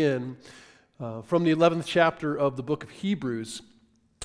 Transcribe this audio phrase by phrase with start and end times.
[0.00, 0.36] in
[1.00, 3.62] uh, from the 11th chapter of the book of Hebrews.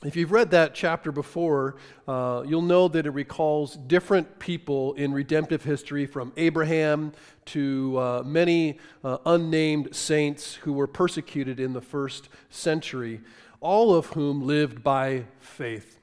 [0.05, 5.11] If you've read that chapter before, uh, you'll know that it recalls different people in
[5.11, 7.14] redemptive history, from Abraham
[7.45, 13.21] to uh, many uh, unnamed saints who were persecuted in the first century,
[13.59, 15.99] all of whom lived by faith.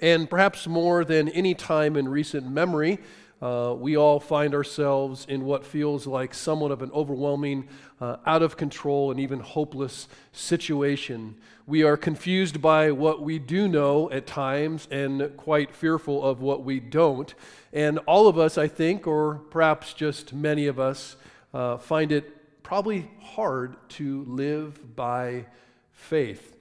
[0.00, 3.00] And perhaps more than any time in recent memory,
[3.42, 7.68] uh, we all find ourselves in what feels like somewhat of an overwhelming,
[8.00, 11.36] uh, out of control, and even hopeless situation.
[11.66, 16.64] We are confused by what we do know at times and quite fearful of what
[16.64, 17.34] we don't.
[17.72, 21.16] And all of us, I think, or perhaps just many of us,
[21.52, 25.46] uh, find it probably hard to live by
[25.92, 26.56] faith.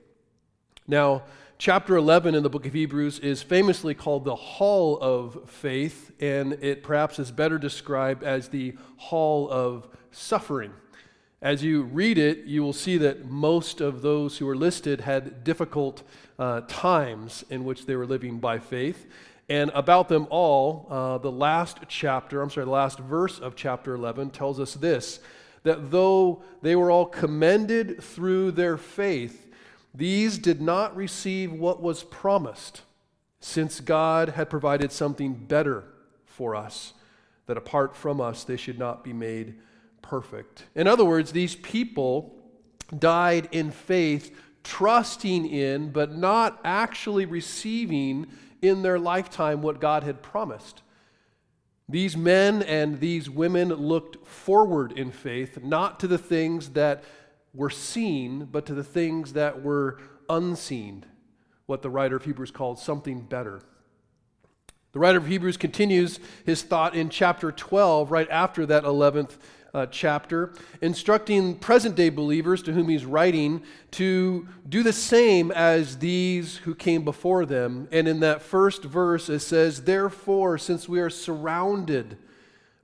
[0.88, 1.24] Now,
[1.58, 6.54] chapter 11 in the book of Hebrews is famously called the Hall of Faith, and
[6.54, 10.74] it perhaps is better described as the Hall of Suffering.
[11.42, 15.44] As you read it, you will see that most of those who are listed had
[15.44, 16.04] difficult
[16.38, 19.06] uh, times in which they were living by faith.
[19.48, 23.94] And about them all, uh, the last chapter, I'm sorry, the last verse of chapter
[23.94, 25.20] 11 tells us this
[25.64, 29.45] that though they were all commended through their faith,
[29.96, 32.82] these did not receive what was promised,
[33.40, 35.86] since God had provided something better
[36.26, 36.94] for us,
[37.46, 39.56] that apart from us they should not be made
[40.02, 40.66] perfect.
[40.76, 42.36] In other words, these people
[42.98, 48.28] died in faith, trusting in, but not actually receiving
[48.62, 50.82] in their lifetime what God had promised.
[51.88, 57.04] These men and these women looked forward in faith, not to the things that
[57.56, 61.06] were seen, but to the things that were unseen,
[61.66, 63.62] what the writer of Hebrews called something better.
[64.92, 69.32] The writer of Hebrews continues his thought in chapter 12, right after that 11th
[69.74, 75.98] uh, chapter, instructing present day believers to whom he's writing to do the same as
[75.98, 77.90] these who came before them.
[77.92, 82.18] And in that first verse, it says, Therefore, since we are surrounded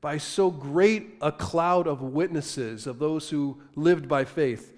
[0.01, 4.75] by so great a cloud of witnesses of those who lived by faith.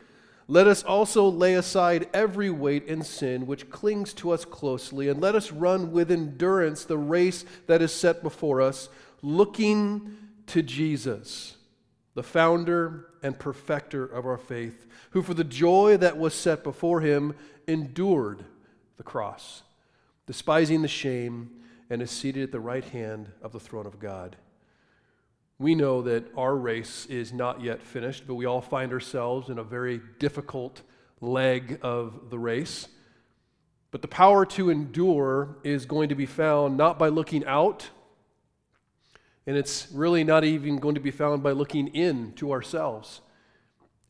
[0.49, 5.21] Let us also lay aside every weight and sin which clings to us closely, and
[5.21, 8.89] let us run with endurance the race that is set before us,
[9.21, 10.17] looking
[10.47, 11.55] to Jesus,
[12.13, 16.99] the founder and perfecter of our faith, who for the joy that was set before
[16.99, 17.33] him
[17.65, 18.43] endured
[18.97, 19.63] the cross,
[20.27, 21.49] despising the shame,
[21.89, 24.35] and is seated at the right hand of the throne of God.
[25.63, 29.59] We know that our race is not yet finished, but we all find ourselves in
[29.59, 30.81] a very difficult
[31.21, 32.89] leg of the race.
[33.89, 37.89] But the power to endure is going to be found not by looking out,
[39.47, 43.21] and it's really not even going to be found by looking in to ourselves.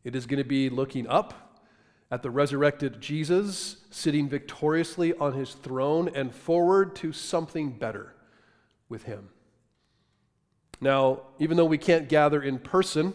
[0.04, 1.62] It is going to be looking up
[2.10, 8.16] at the resurrected Jesus sitting victoriously on his throne and forward to something better
[8.90, 9.30] with him.
[10.82, 13.14] Now, even though we can't gather in person,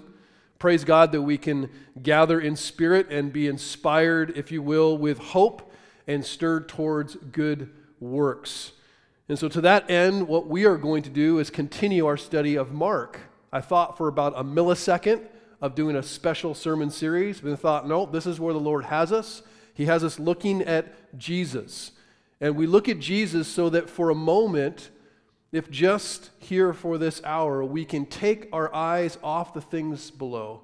[0.58, 1.70] praise God that we can
[2.02, 5.72] gather in spirit and be inspired, if you will, with hope
[6.06, 7.70] and stirred towards good
[8.00, 8.72] works.
[9.28, 12.56] And so, to that end, what we are going to do is continue our study
[12.56, 13.20] of Mark.
[13.52, 15.26] I thought for about a millisecond
[15.60, 18.84] of doing a special sermon series, but I thought, no, this is where the Lord
[18.86, 19.42] has us.
[19.74, 21.92] He has us looking at Jesus.
[22.40, 24.90] And we look at Jesus so that for a moment,
[25.52, 30.62] if just here for this hour we can take our eyes off the things below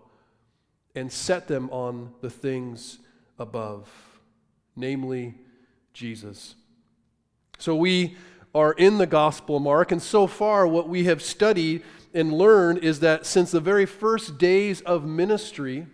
[0.94, 2.98] and set them on the things
[3.38, 3.88] above,
[4.76, 5.34] namely
[5.92, 6.54] Jesus.
[7.58, 8.16] So we
[8.54, 12.84] are in the Gospel of Mark, and so far what we have studied and learned
[12.84, 15.86] is that since the very first days of ministry,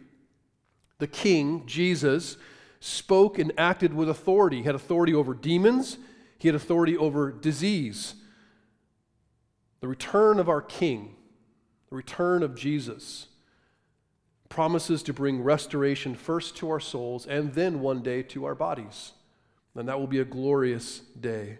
[0.98, 2.36] the King, Jesus,
[2.80, 4.58] spoke and acted with authority.
[4.58, 5.96] He had authority over demons,
[6.38, 8.14] he had authority over disease.
[9.80, 11.16] The return of our King,
[11.88, 13.28] the return of Jesus,
[14.48, 19.12] promises to bring restoration first to our souls and then one day to our bodies.
[19.74, 21.58] And that will be a glorious day.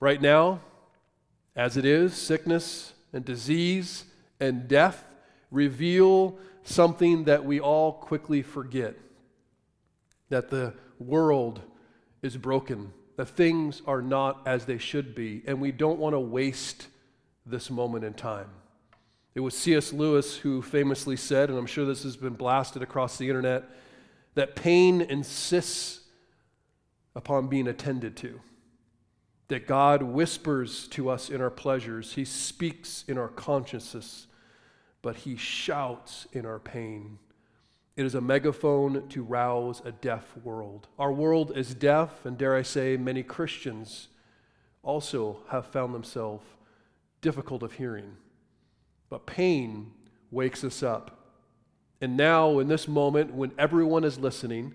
[0.00, 0.60] Right now,
[1.54, 4.04] as it is, sickness and disease
[4.40, 5.04] and death
[5.50, 8.96] reveal something that we all quickly forget
[10.30, 11.60] that the world
[12.22, 16.18] is broken that things are not as they should be, and we don't want to
[16.18, 16.86] waste
[17.44, 18.48] this moment in time.
[19.34, 19.92] It was C.S.
[19.92, 23.64] Lewis who famously said, and I'm sure this has been blasted across the internet,
[24.36, 26.00] that pain insists
[27.14, 28.40] upon being attended to.
[29.48, 34.28] That God whispers to us in our pleasures, He speaks in our consciences,
[35.02, 37.18] but He shouts in our pain.
[38.00, 40.88] It is a megaphone to rouse a deaf world.
[40.98, 44.08] Our world is deaf, and dare I say, many Christians
[44.82, 46.42] also have found themselves
[47.20, 48.16] difficult of hearing.
[49.10, 49.92] But pain
[50.30, 51.26] wakes us up.
[52.00, 54.72] And now, in this moment, when everyone is listening,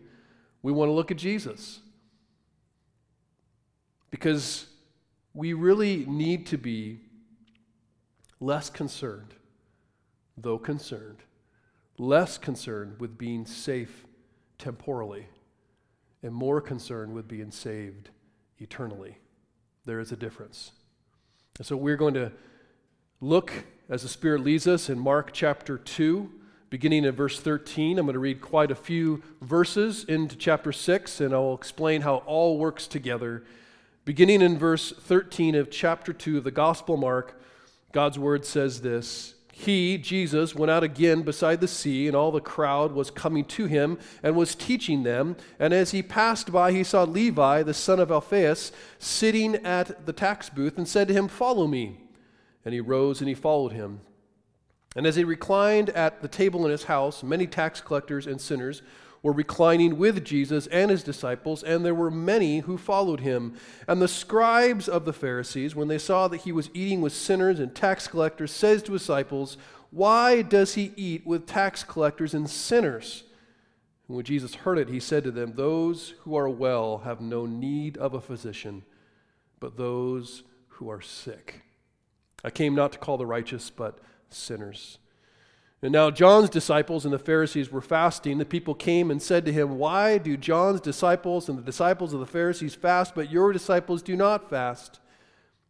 [0.62, 1.80] we want to look at Jesus.
[4.12, 4.68] Because
[5.34, 7.00] we really need to be
[8.40, 9.34] less concerned,
[10.38, 11.24] though concerned,
[11.98, 14.06] less concerned with being safe
[14.58, 15.28] temporally,
[16.24, 18.10] and more concerned with being saved
[18.60, 19.18] eternally.
[19.86, 20.72] There is a difference.
[21.58, 22.32] And so we're going to
[23.22, 23.52] look
[23.90, 26.32] as the Spirit leads us in Mark chapter 2,
[26.70, 28.00] beginning in verse 13.
[28.00, 32.18] I'm going to read quite a few verses into chapter 6, and I'll explain how
[32.26, 33.44] all works together.
[34.04, 37.40] Beginning in verse 13 of chapter 2 of the Gospel Mark,
[37.92, 42.42] God's word says this He, Jesus, went out again beside the sea, and all the
[42.42, 45.38] crowd was coming to him and was teaching them.
[45.58, 50.12] And as he passed by, he saw Levi, the son of Alphaeus, sitting at the
[50.12, 52.02] tax booth, and said to him, Follow me.
[52.66, 54.02] And he rose and he followed him.
[54.94, 58.82] And as he reclined at the table in his house, many tax collectors and sinners
[59.26, 63.56] were reclining with Jesus and his disciples, and there were many who followed him.
[63.88, 67.60] And the scribes of the Pharisees, when they saw that he was eating with sinners
[67.60, 69.58] and tax collectors, says to his disciples,
[69.90, 73.24] Why does he eat with tax collectors and sinners?
[74.08, 77.48] And when Jesus heard it, he said to them, Those who are well have no
[77.48, 78.84] need of a physician,
[79.60, 81.64] but those who are sick.
[82.44, 83.98] I came not to call the righteous, but
[84.30, 85.00] sinners.
[85.82, 88.38] And now John's disciples and the Pharisees were fasting.
[88.38, 92.20] The people came and said to him, Why do John's disciples and the disciples of
[92.20, 95.00] the Pharisees fast, but your disciples do not fast?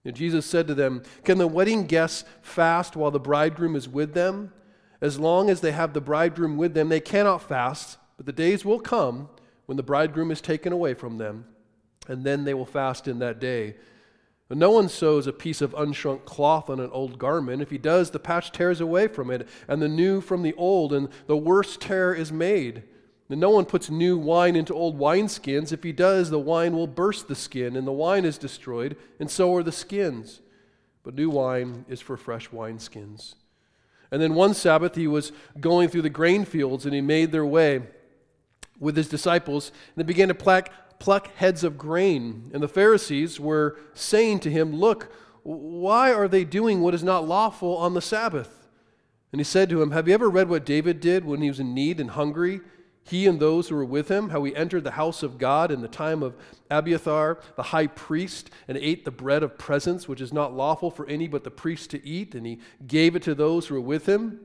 [0.05, 4.13] And Jesus said to them, Can the wedding guests fast while the bridegroom is with
[4.13, 4.53] them?
[5.01, 8.63] As long as they have the bridegroom with them, they cannot fast, but the days
[8.63, 9.29] will come
[9.65, 11.45] when the bridegroom is taken away from them,
[12.07, 13.75] and then they will fast in that day.
[14.47, 17.61] But no one sews a piece of unshrunk cloth on an old garment.
[17.61, 20.93] If he does, the patch tears away from it, and the new from the old,
[20.93, 22.83] and the worse tear is made.
[23.27, 25.71] And no one puts new wine into old wineskins.
[25.71, 29.31] If he does, the wine will burst the skin, and the wine is destroyed, and
[29.31, 30.41] so are the skins.
[31.01, 33.33] But new wine is for fresh wineskins.
[34.11, 37.45] And then one Sabbath, he was going through the grain fields, and he made their
[37.45, 37.81] way
[38.79, 40.69] with his disciples, and they began to pluck
[41.05, 42.49] pluck heads of grain.
[42.51, 45.13] And the Pharisees were saying to him, Look,
[45.43, 48.67] why are they doing what is not lawful on the Sabbath?
[49.31, 51.59] And he said to him, Have you ever read what David did when he was
[51.59, 52.61] in need and hungry?
[53.03, 55.81] He and those who were with him, how he entered the house of God in
[55.81, 56.35] the time of
[56.71, 61.05] Abiathar, the high priest, and ate the bread of presence, which is not lawful for
[61.05, 62.57] any but the priest to eat, and he
[62.87, 64.39] gave it to those who were with him.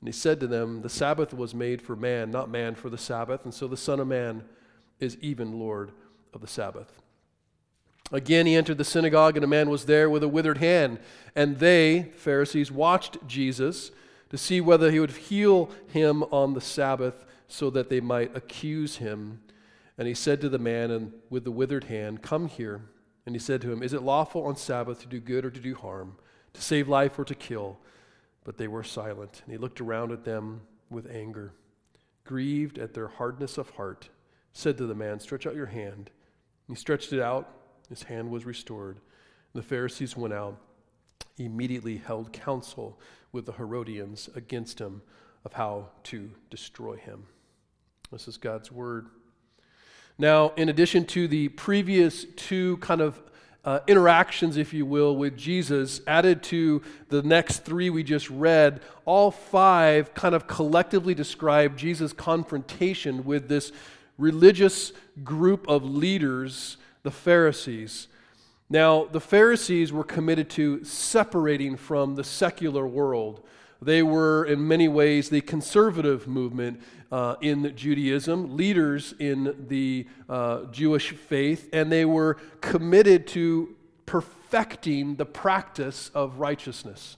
[0.00, 2.98] And he said to them, The Sabbath was made for man, not man for the
[2.98, 4.42] Sabbath, and so the Son of Man
[5.02, 5.90] is even Lord
[6.32, 7.02] of the Sabbath.
[8.12, 10.98] Again, he entered the synagogue, and a man was there with a withered hand.
[11.34, 13.90] And they, Pharisees, watched Jesus
[14.30, 18.96] to see whether he would heal him on the Sabbath so that they might accuse
[18.96, 19.40] him.
[19.98, 22.82] And he said to the man and with the withered hand, Come here.
[23.24, 25.60] And he said to him, Is it lawful on Sabbath to do good or to
[25.60, 26.16] do harm,
[26.52, 27.78] to save life or to kill?
[28.44, 29.42] But they were silent.
[29.44, 31.54] And he looked around at them with anger,
[32.24, 34.10] grieved at their hardness of heart
[34.52, 36.10] said to the man, Stretch out your hand.
[36.68, 37.48] He stretched it out,
[37.88, 38.98] his hand was restored.
[39.54, 40.56] The Pharisees went out,
[41.36, 42.98] immediately held counsel
[43.32, 45.02] with the Herodians against him
[45.44, 47.26] of how to destroy him.
[48.10, 49.08] This is God's word.
[50.18, 53.20] Now, in addition to the previous two kind of
[53.64, 58.80] uh, interactions, if you will, with Jesus, added to the next three we just read,
[59.04, 63.72] all five kind of collectively describe Jesus' confrontation with this
[64.18, 64.92] religious
[65.24, 68.08] group of leaders, the Pharisees.
[68.70, 73.42] Now, the Pharisees were committed to separating from the secular world.
[73.82, 80.64] They were, in many ways, the conservative movement uh, in Judaism, leaders in the uh,
[80.66, 83.76] Jewish faith, and they were committed to
[84.06, 87.16] perfecting the practice of righteousness.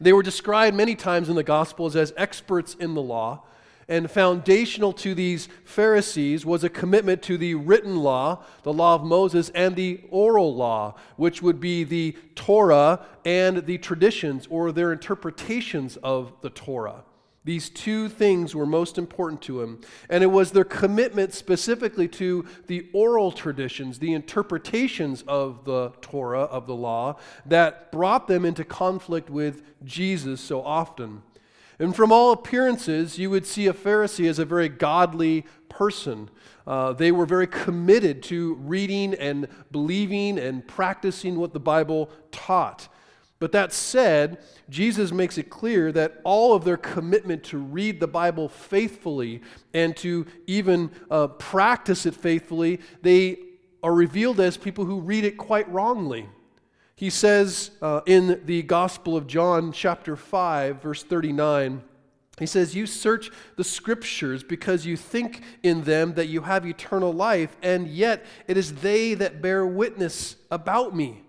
[0.00, 3.44] They were described many times in the Gospels as experts in the law.
[3.88, 9.02] And foundational to these Pharisees was a commitment to the written law, the law of
[9.02, 14.92] Moses, and the oral law, which would be the Torah and the traditions or their
[14.92, 17.04] interpretations of the Torah.
[17.48, 19.80] These two things were most important to him.
[20.10, 26.42] And it was their commitment specifically to the oral traditions, the interpretations of the Torah,
[26.42, 27.16] of the law,
[27.46, 31.22] that brought them into conflict with Jesus so often.
[31.78, 36.28] And from all appearances, you would see a Pharisee as a very godly person.
[36.66, 42.88] Uh, they were very committed to reading and believing and practicing what the Bible taught.
[43.38, 48.08] But that said, Jesus makes it clear that all of their commitment to read the
[48.08, 49.42] Bible faithfully
[49.72, 53.38] and to even uh, practice it faithfully, they
[53.82, 56.28] are revealed as people who read it quite wrongly.
[56.98, 61.80] He says uh, in the Gospel of John, chapter 5, verse 39,
[62.40, 67.12] he says, You search the scriptures because you think in them that you have eternal
[67.12, 71.22] life, and yet it is they that bear witness about me.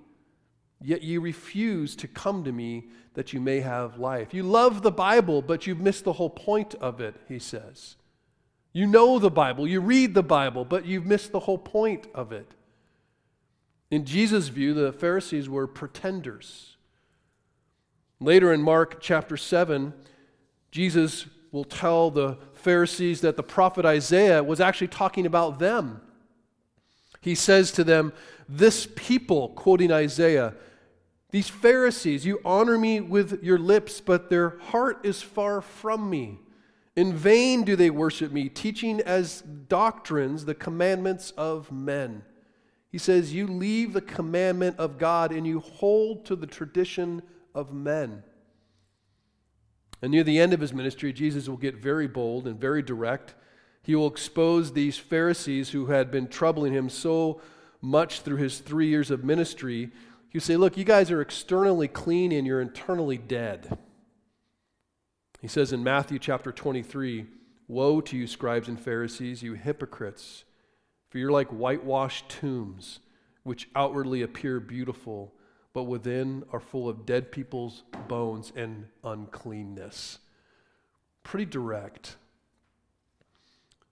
[0.81, 4.33] Yet you refuse to come to me that you may have life.
[4.33, 7.95] You love the Bible, but you've missed the whole point of it, he says.
[8.73, 12.31] You know the Bible, you read the Bible, but you've missed the whole point of
[12.31, 12.55] it.
[13.91, 16.77] In Jesus' view, the Pharisees were pretenders.
[18.19, 19.93] Later in Mark chapter 7,
[20.71, 26.01] Jesus will tell the Pharisees that the prophet Isaiah was actually talking about them.
[27.21, 28.13] He says to them,
[28.47, 30.53] This people, quoting Isaiah,
[31.31, 36.39] these Pharisees, you honor me with your lips, but their heart is far from me.
[36.95, 42.23] In vain do they worship me, teaching as doctrines the commandments of men.
[42.91, 47.21] He says, You leave the commandment of God and you hold to the tradition
[47.53, 48.23] of men.
[50.01, 53.35] And near the end of his ministry, Jesus will get very bold and very direct.
[53.83, 57.41] He will expose these Pharisees who had been troubling him so
[57.81, 59.91] much through his three years of ministry
[60.31, 63.77] you say, Look, you guys are externally clean and you're internally dead.
[65.41, 67.25] He says in Matthew chapter 23
[67.67, 70.43] Woe to you, scribes and Pharisees, you hypocrites,
[71.09, 72.99] for you're like whitewashed tombs,
[73.43, 75.33] which outwardly appear beautiful,
[75.73, 80.19] but within are full of dead people's bones and uncleanness.
[81.23, 82.15] Pretty direct.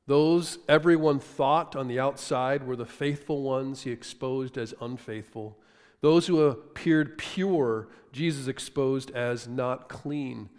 [0.05, 5.57] Those everyone thought on the outside were the faithful ones he exposed as unfaithful.
[6.01, 10.49] Those who appeared pure, Jesus exposed as not clean.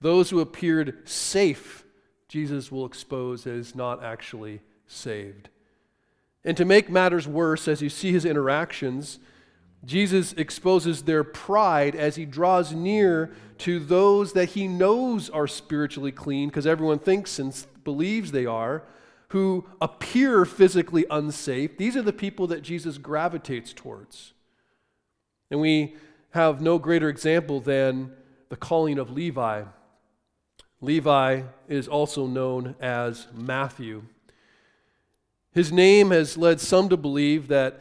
[0.00, 1.84] Those who appeared safe,
[2.28, 5.48] Jesus will expose as not actually saved.
[6.44, 9.18] And to make matters worse, as you see his interactions,
[9.84, 16.12] Jesus exposes their pride as he draws near to those that he knows are spiritually
[16.12, 18.82] clean, because everyone thinks and believes they are,
[19.28, 21.78] who appear physically unsafe.
[21.78, 24.32] These are the people that Jesus gravitates towards.
[25.50, 25.96] And we
[26.30, 28.12] have no greater example than
[28.48, 29.64] the calling of Levi.
[30.80, 34.02] Levi is also known as Matthew.
[35.52, 37.80] His name has led some to believe that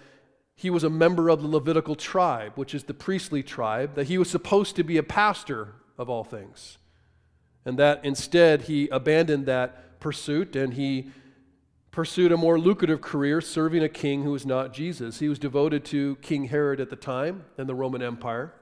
[0.55, 4.17] he was a member of the Levitical tribe, which is the priestly tribe, that he
[4.17, 6.77] was supposed to be a pastor of all things,
[7.65, 11.11] and that instead he abandoned that pursuit and he
[11.91, 15.19] pursued a more lucrative career serving a king who was not Jesus.
[15.19, 18.53] He was devoted to King Herod at the time and the Roman Empire.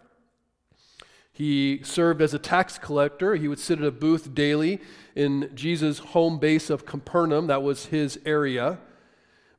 [1.31, 3.35] He served as a tax collector.
[3.35, 4.81] He would sit at a booth daily
[5.15, 7.47] in Jesus' home base of Capernaum.
[7.47, 8.79] That was his area.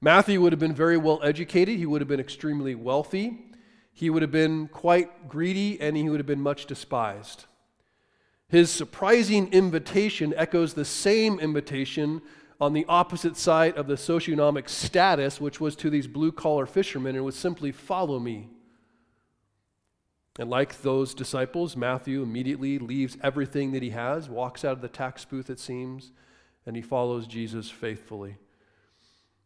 [0.01, 1.79] Matthew would have been very well educated.
[1.79, 3.45] He would have been extremely wealthy.
[3.93, 7.45] He would have been quite greedy and he would have been much despised.
[8.49, 12.23] His surprising invitation echoes the same invitation
[12.61, 17.15] on the opposite side of the socioeconomic status, which was to these blue collar fishermen,
[17.15, 18.49] and was simply follow me.
[20.39, 24.89] And like those disciples, Matthew immediately leaves everything that he has, walks out of the
[24.89, 26.13] tax booth, it seems,
[26.67, 28.37] and he follows Jesus faithfully.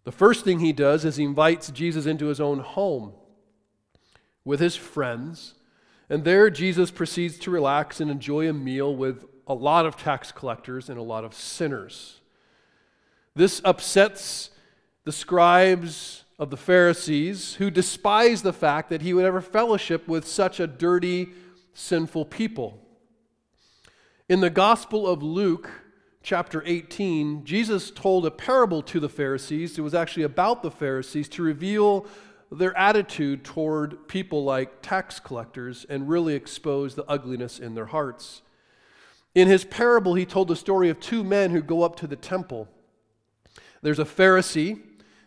[0.05, 3.13] The first thing he does is he invites Jesus into his own home
[4.45, 5.55] with his friends.
[6.11, 10.31] And there, Jesus proceeds to relax and enjoy a meal with a lot of tax
[10.31, 12.21] collectors and a lot of sinners.
[13.35, 14.51] This upsets
[15.05, 20.27] the scribes of the Pharisees who despise the fact that he would ever fellowship with
[20.27, 21.31] such a dirty,
[21.73, 22.81] sinful people.
[24.29, 25.71] In the Gospel of Luke,
[26.25, 29.79] chapter 18, Jesus told a parable to the Pharisees.
[29.79, 32.07] It was actually about the Pharisees to reveal
[32.51, 38.41] their attitude toward people like tax collectors and really expose the ugliness in their hearts.
[39.35, 42.17] In his parable, he told the story of two men who go up to the
[42.17, 42.69] temple.
[43.83, 44.81] There's a Pharisee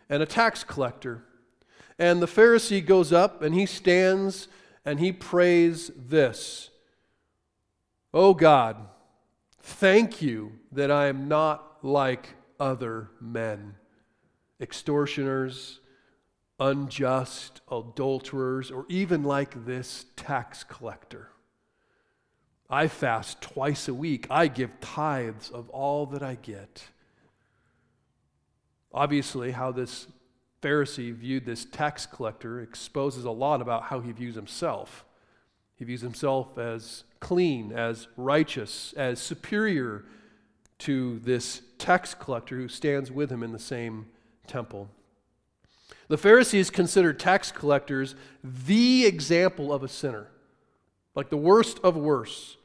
[0.08, 1.22] and a tax collector.
[1.96, 4.48] And the Pharisee goes up and he stands
[4.84, 6.70] and he prays this
[8.12, 8.88] Oh God,
[9.60, 13.74] thank you that I am not like other men,
[14.60, 15.80] extortioners,
[16.60, 21.30] unjust, adulterers, or even like this tax collector.
[22.70, 24.26] I fast twice a week.
[24.28, 26.84] I give tithes of all that I get.
[28.92, 30.06] Obviously, how this
[30.60, 35.04] Pharisee viewed this tax collector exposes a lot about how he views himself.
[35.76, 40.04] He views himself as clean, as righteous, as superior
[40.78, 44.06] to this tax collector who stands with him in the same
[44.46, 44.88] temple.
[46.08, 50.28] The Pharisees considered tax collectors the example of a sinner,
[51.14, 52.56] like the worst of worse.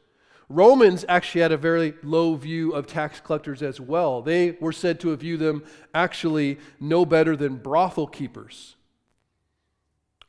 [0.50, 4.22] Romans actually had a very low view of tax collectors as well.
[4.22, 8.76] They were said to view them actually no better than brothel keepers.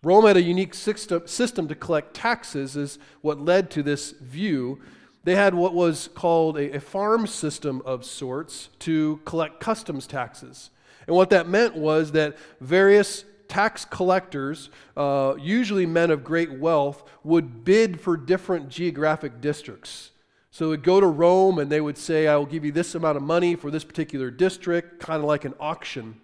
[0.03, 4.81] Rome had a unique system to collect taxes, is what led to this view.
[5.25, 10.71] They had what was called a, a farm system of sorts to collect customs taxes.
[11.07, 17.05] And what that meant was that various tax collectors, uh, usually men of great wealth,
[17.23, 20.11] would bid for different geographic districts.
[20.51, 22.95] So they would go to Rome and they would say, I will give you this
[22.95, 26.21] amount of money for this particular district, kind of like an auction.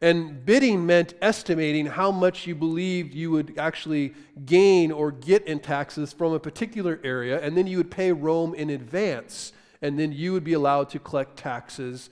[0.00, 5.60] And bidding meant estimating how much you believed you would actually gain or get in
[5.60, 10.12] taxes from a particular area, and then you would pay Rome in advance, and then
[10.12, 12.10] you would be allowed to collect taxes,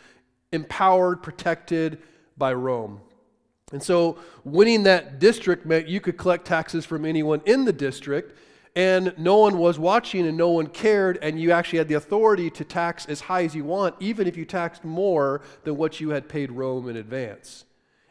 [0.52, 1.98] empowered, protected
[2.36, 3.00] by Rome.
[3.72, 8.38] And so, winning that district meant you could collect taxes from anyone in the district,
[8.76, 12.50] and no one was watching and no one cared, and you actually had the authority
[12.50, 16.10] to tax as high as you want, even if you taxed more than what you
[16.10, 17.64] had paid Rome in advance.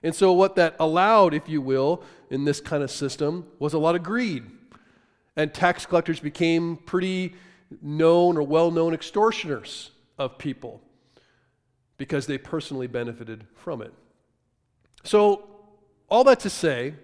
[0.03, 3.77] And so, what that allowed, if you will, in this kind of system was a
[3.77, 4.43] lot of greed.
[5.36, 7.36] And tax collectors became pretty
[7.81, 10.81] known or well known extortioners of people
[11.98, 13.93] because they personally benefited from it.
[15.03, 15.48] So,
[16.10, 16.96] all that to say,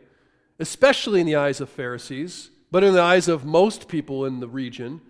[0.60, 4.48] especially in the eyes of Pharisees, but in the eyes of most people in the
[4.48, 5.02] region,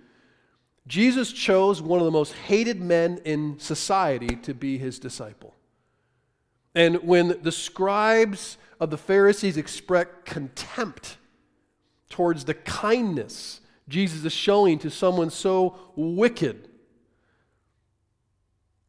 [0.87, 5.56] Jesus chose one of the most hated men in society to be his disciple.
[6.75, 11.17] And when the scribes of the Pharisees express contempt
[12.09, 16.67] towards the kindness Jesus is showing to someone so wicked,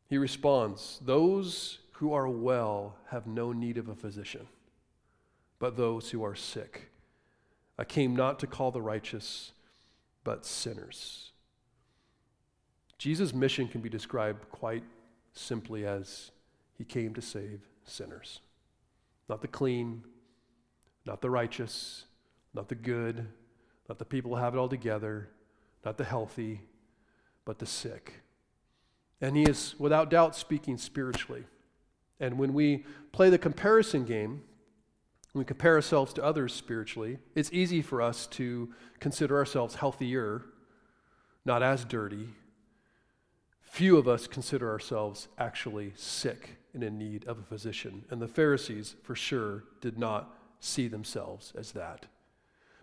[0.08, 4.48] he responds, Those who are well have no need of a physician,
[5.58, 6.90] but those who are sick.
[7.78, 9.52] I came not to call the righteous,
[10.24, 11.30] but sinners.
[12.98, 14.82] Jesus' mission can be described quite
[15.32, 16.32] simply as
[16.78, 18.40] he came to save sinners.
[19.28, 20.04] Not the clean,
[21.04, 22.04] not the righteous,
[22.54, 23.26] not the good,
[23.88, 25.28] not the people who have it all together,
[25.84, 26.60] not the healthy,
[27.44, 28.22] but the sick.
[29.20, 31.44] And he is without doubt speaking spiritually.
[32.20, 34.42] And when we play the comparison game,
[35.32, 40.42] when we compare ourselves to others spiritually, it's easy for us to consider ourselves healthier,
[41.44, 42.28] not as dirty.
[43.68, 48.04] Few of us consider ourselves actually sick and in need of a physician.
[48.10, 52.06] And the Pharisees, for sure, did not see themselves as that.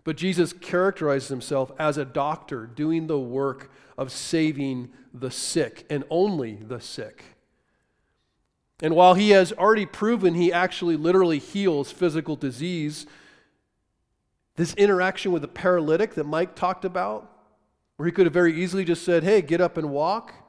[0.04, 6.04] But Jesus characterizes himself as a doctor doing the work of saving the sick and
[6.08, 7.24] only the sick.
[8.80, 13.06] And while he has already proven he actually literally heals physical disease,
[14.54, 17.32] this interaction with the paralytic that Mike talked about,
[17.96, 20.45] where he could have very easily just said, Hey, get up and walk.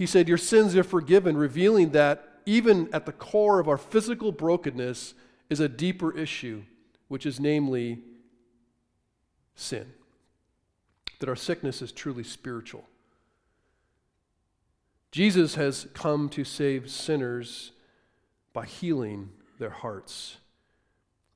[0.00, 4.32] He said, Your sins are forgiven, revealing that even at the core of our physical
[4.32, 5.12] brokenness
[5.50, 6.62] is a deeper issue,
[7.08, 7.98] which is namely
[9.54, 9.92] sin.
[11.18, 12.88] That our sickness is truly spiritual.
[15.12, 17.72] Jesus has come to save sinners
[18.54, 20.38] by healing their hearts.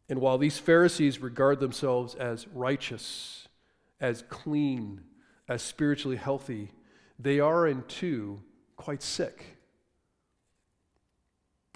[0.09, 3.47] And while these Pharisees regard themselves as righteous,
[4.01, 5.03] as clean,
[5.51, 6.73] as spiritually healthy,
[7.19, 8.41] they are in two
[8.77, 9.57] quite sick.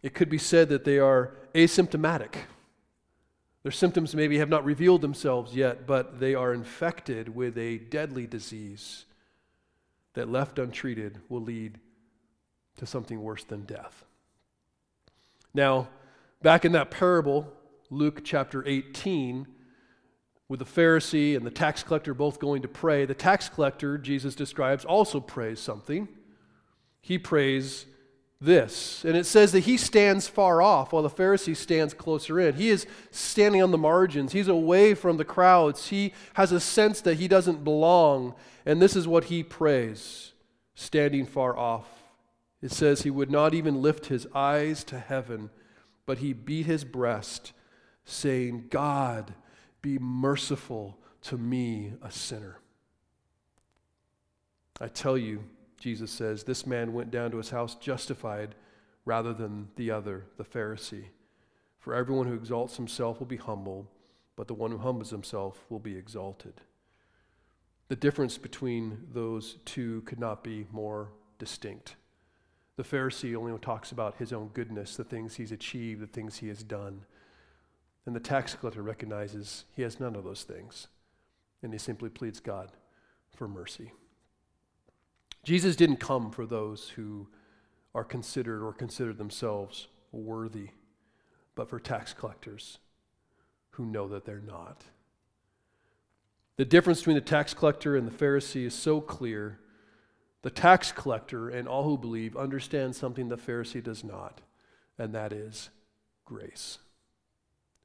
[0.02, 2.34] It could be said that they are asymptomatic.
[3.62, 8.26] Their symptoms maybe have not revealed themselves yet, but they are infected with a deadly
[8.26, 9.04] disease
[10.14, 11.78] that, left untreated, will lead
[12.76, 14.04] to something worse than death.
[15.52, 15.88] Now,
[16.42, 17.52] back in that parable,
[17.90, 19.46] Luke chapter 18,
[20.48, 24.34] with the Pharisee and the tax collector both going to pray, the tax collector, Jesus
[24.34, 26.08] describes, also prays something.
[27.00, 27.86] He prays,
[28.40, 29.04] this.
[29.04, 32.54] And it says that he stands far off while the Pharisee stands closer in.
[32.54, 35.88] He is standing on the margins, he's away from the crowds.
[35.88, 38.34] He has a sense that he doesn't belong.
[38.64, 40.32] And this is what he prays,
[40.74, 41.88] standing far off.
[42.62, 45.50] It says he would not even lift his eyes to heaven,
[46.06, 47.52] but he beat his breast,
[48.04, 49.34] saying, God,
[49.80, 52.58] be merciful to me, a sinner.
[54.80, 55.44] I tell you,
[55.78, 58.54] Jesus says, this man went down to his house justified
[59.04, 61.06] rather than the other, the Pharisee.
[61.78, 63.86] For everyone who exalts himself will be humbled,
[64.36, 66.60] but the one who humbles himself will be exalted.
[67.88, 71.96] The difference between those two could not be more distinct.
[72.76, 76.48] The Pharisee only talks about his own goodness, the things he's achieved, the things he
[76.48, 77.06] has done.
[78.04, 80.88] And the tax collector recognizes he has none of those things,
[81.62, 82.72] and he simply pleads God
[83.34, 83.92] for mercy.
[85.44, 87.28] Jesus didn't come for those who
[87.94, 90.70] are considered or consider themselves worthy,
[91.54, 92.78] but for tax collectors
[93.70, 94.84] who know that they're not.
[96.56, 99.60] The difference between the tax collector and the Pharisee is so clear.
[100.42, 104.40] The tax collector and all who believe understand something the Pharisee does not,
[104.98, 105.70] and that is
[106.24, 106.78] grace.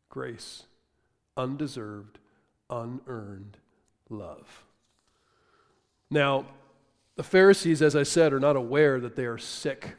[0.09, 0.63] Grace.
[1.37, 2.19] Undeserved,
[2.69, 3.57] unearned
[4.09, 4.65] love.
[6.09, 6.45] Now,
[7.15, 9.95] the Pharisees, as I said, are not aware that they are sick.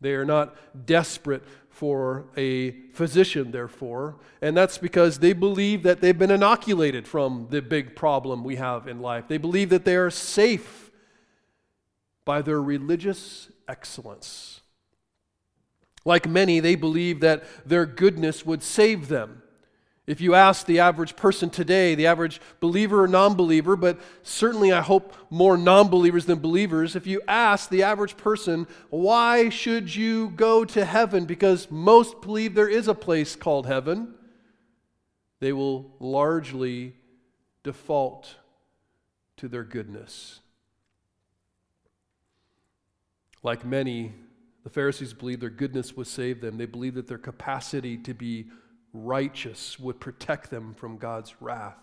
[0.00, 6.18] They are not desperate for a physician, therefore, and that's because they believe that they've
[6.18, 9.28] been inoculated from the big problem we have in life.
[9.28, 10.90] They believe that they are safe
[12.24, 14.60] by their religious excellence.
[16.04, 19.41] Like many, they believe that their goodness would save them.
[20.04, 24.72] If you ask the average person today, the average believer or non believer, but certainly
[24.72, 29.94] I hope more non believers than believers, if you ask the average person, why should
[29.94, 31.24] you go to heaven?
[31.24, 34.14] Because most believe there is a place called heaven,
[35.38, 36.94] they will largely
[37.62, 38.34] default
[39.36, 40.40] to their goodness.
[43.44, 44.14] Like many,
[44.64, 46.58] the Pharisees believed their goodness would save them.
[46.58, 48.46] They believed that their capacity to be
[48.92, 51.78] righteous would protect them from God's wrath.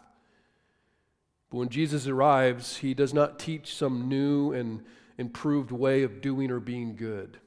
[1.50, 4.84] But when Jesus arrives, he does not teach some new and
[5.18, 7.40] improved way of doing or being good.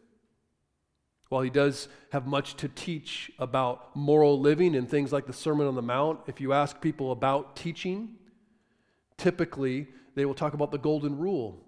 [1.28, 5.66] While he does have much to teach about moral living and things like the Sermon
[5.66, 8.16] on the Mount, if you ask people about teaching,
[9.16, 11.58] typically they will talk about the Golden Rule,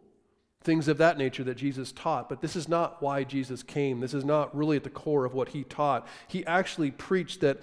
[0.61, 2.29] things of that nature that Jesus taught.
[2.29, 4.01] But this is not why Jesus came.
[4.01, 6.07] This is not really at the core of what he taught.
[6.29, 7.63] He actually preached that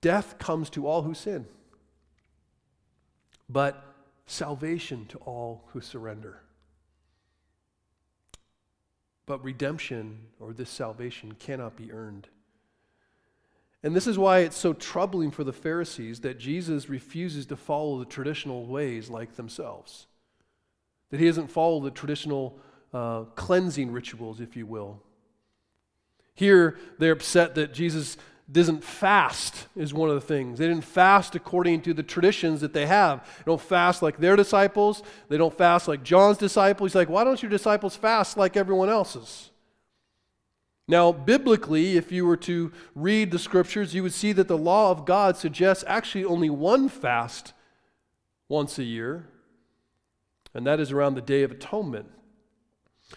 [0.00, 1.46] Death comes to all who sin,
[3.48, 3.84] but
[4.26, 6.40] salvation to all who surrender.
[9.26, 12.28] But redemption or this salvation cannot be earned.
[13.82, 17.98] And this is why it's so troubling for the Pharisees that Jesus refuses to follow
[17.98, 20.06] the traditional ways like themselves.
[21.10, 22.58] That he doesn't follow the traditional
[22.92, 25.00] uh, cleansing rituals, if you will.
[26.34, 28.16] Here, they're upset that Jesus
[28.50, 30.58] doesn't fast is one of the things.
[30.58, 33.24] They didn't fast according to the traditions that they have.
[33.38, 35.02] They don't fast like their disciples.
[35.28, 36.92] They don't fast like John's disciples.
[36.92, 39.50] He's like, why don't your disciples fast like everyone else's?
[40.90, 44.90] Now, biblically, if you were to read the scriptures, you would see that the law
[44.90, 47.52] of God suggests actually only one fast
[48.48, 49.28] once a year,
[50.54, 52.06] and that is around the Day of Atonement.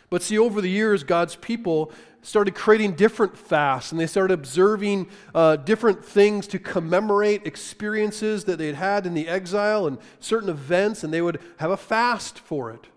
[0.09, 5.09] But see, over the years, God's people started creating different fasts and they started observing
[5.33, 11.03] uh, different things to commemorate experiences that they'd had in the exile and certain events,
[11.03, 12.87] and they would have a fast for it.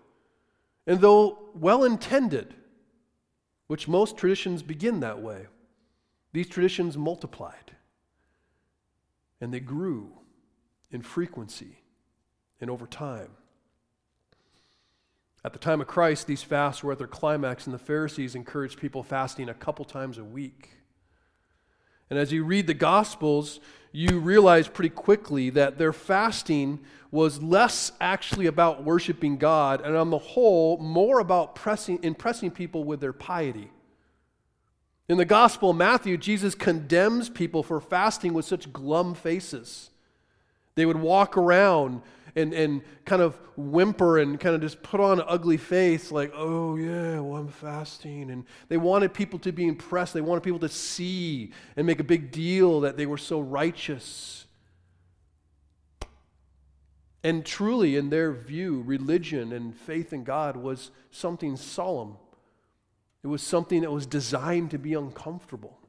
[0.87, 2.53] And though well intended,
[3.67, 5.47] which most traditions begin that way,
[6.33, 7.75] these traditions multiplied
[9.41, 10.11] and they grew
[10.91, 11.79] in frequency
[12.61, 13.29] and over time.
[15.45, 18.79] At the time of Christ, these fasts were at their climax, and the Pharisees encouraged
[18.79, 20.71] people fasting a couple times a week.
[22.09, 23.59] And as you read the Gospels,
[23.91, 26.79] you realize pretty quickly that their fasting
[27.11, 32.83] was less actually about worshiping God, and on the whole, more about pressing, impressing people
[32.83, 33.69] with their piety.
[35.07, 39.91] In the Gospel of Matthew, Jesus condemns people for fasting with such glum faces.
[40.73, 42.01] They would walk around
[42.35, 46.31] and, and kind of whimper and kind of just put on an ugly face, like,
[46.35, 48.29] oh, yeah, well, I'm fasting.
[48.29, 50.13] And they wanted people to be impressed.
[50.13, 54.45] They wanted people to see and make a big deal that they were so righteous.
[57.23, 62.17] And truly, in their view, religion and faith in God was something solemn.
[63.23, 65.79] It was something that was designed to be uncomfortable.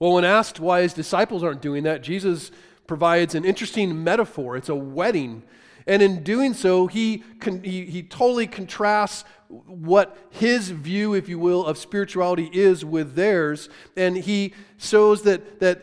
[0.00, 2.50] Well, when asked why his disciples aren't doing that, Jesus
[2.86, 4.56] provides an interesting metaphor.
[4.56, 5.42] It's a wedding.
[5.86, 11.38] And in doing so, he, con- he, he totally contrasts what his view, if you
[11.38, 13.68] will, of spirituality is with theirs.
[13.96, 15.82] And he shows that, that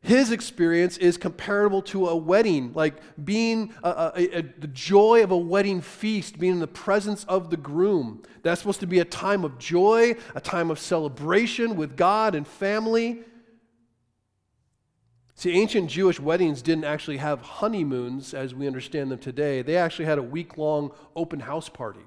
[0.00, 5.30] his experience is comparable to a wedding, like being a, a, a, the joy of
[5.30, 8.22] a wedding feast, being in the presence of the groom.
[8.42, 12.46] That's supposed to be a time of joy, a time of celebration with God and
[12.46, 13.20] family.
[15.42, 19.60] See, ancient Jewish weddings didn't actually have honeymoons as we understand them today.
[19.60, 22.04] They actually had a week long open house party.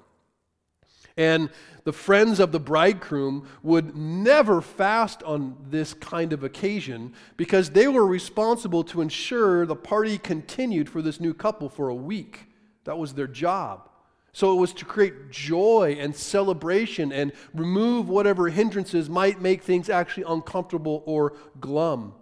[1.17, 1.49] And
[1.83, 7.89] the friends of the bridegroom would never fast on this kind of occasion because they
[7.89, 12.47] were responsible to ensure the party continued for this new couple for a week.
[12.85, 13.89] That was their job.
[14.31, 19.89] So it was to create joy and celebration and remove whatever hindrances might make things
[19.89, 22.13] actually uncomfortable or glum.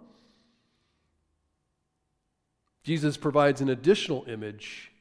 [2.84, 4.92] Jesus provides an additional image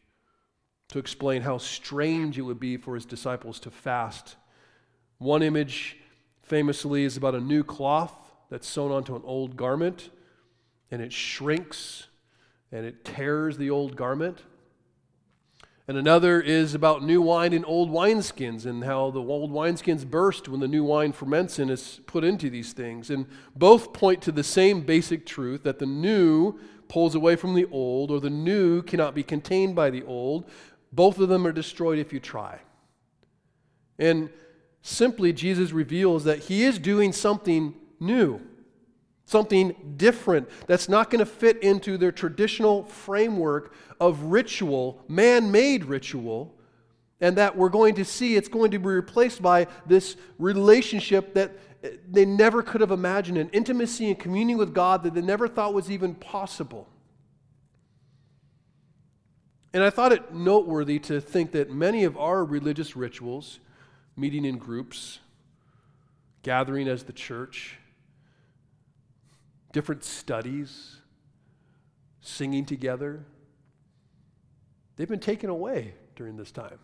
[0.87, 4.37] to explain how strange it would be for his disciples to fast.
[5.17, 5.97] One image,
[6.43, 8.13] famously, is about a new cloth
[8.49, 10.09] that's sewn onto an old garment,
[10.91, 12.07] and it shrinks
[12.71, 14.39] and it tears the old garment.
[15.87, 20.47] And another is about new wine in old wineskins and how the old wineskins burst
[20.47, 23.09] when the new wine ferments and is put into these things.
[23.09, 27.65] And both point to the same basic truth that the new pulls away from the
[27.65, 30.49] old, or the new cannot be contained by the old,
[30.93, 32.59] both of them are destroyed if you try.
[33.99, 34.29] And
[34.81, 38.41] simply, Jesus reveals that he is doing something new,
[39.25, 45.85] something different that's not going to fit into their traditional framework of ritual, man made
[45.85, 46.53] ritual,
[47.21, 51.57] and that we're going to see it's going to be replaced by this relationship that
[51.83, 55.47] eh, they never could have imagined, an intimacy and communion with God that they never
[55.47, 56.87] thought was even possible.
[59.73, 63.59] And I thought it noteworthy to think that many of our religious rituals,
[64.15, 65.19] meeting in groups,
[66.43, 67.77] gathering as the church,
[69.73, 70.97] different studies,
[72.21, 73.25] singing together,
[74.95, 76.79] they've been taken away during this time.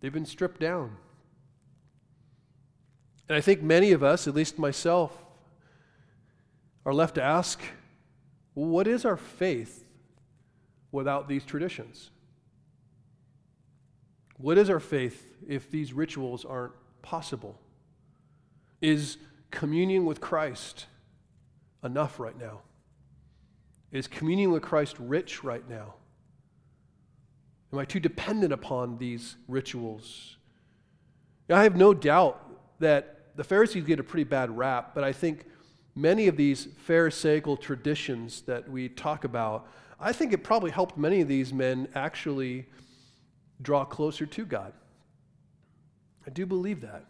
[0.00, 0.96] They've been stripped down.
[3.28, 5.12] And I think many of us, at least myself,
[6.86, 7.60] are left to ask
[8.54, 9.84] what is our faith
[10.92, 12.10] without these traditions?
[14.36, 17.58] What is our faith if these rituals aren't possible?
[18.80, 19.16] Is
[19.50, 20.86] communion with Christ
[21.84, 22.60] enough right now?
[23.92, 25.94] Is communion with Christ rich right now?
[27.72, 30.36] Am I too dependent upon these rituals?
[31.50, 32.40] I have no doubt
[32.80, 35.44] that the Pharisees get a pretty bad rap, but I think
[35.94, 39.68] many of these Pharisaical traditions that we talk about
[40.04, 42.66] I think it probably helped many of these men actually
[43.62, 44.72] draw closer to God.
[46.26, 47.06] I do believe that.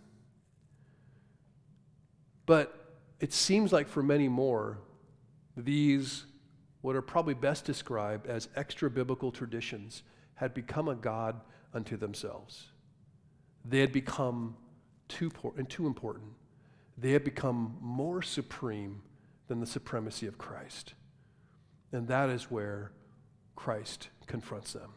[2.47, 2.84] But
[3.25, 4.77] it seems like for many more,
[5.57, 6.27] these,
[6.83, 10.03] what are probably best described as extra biblical traditions,
[10.35, 11.41] had become a God
[11.73, 12.67] unto themselves.
[13.65, 14.59] They had become
[15.09, 16.35] too, and too important.
[16.99, 19.01] They had become more supreme
[19.49, 20.93] than the supremacy of Christ.
[21.93, 22.93] And that is where
[23.57, 24.91] Christ confronts them.